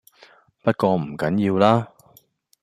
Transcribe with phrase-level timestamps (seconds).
[0.63, 1.91] 不過唔緊要啦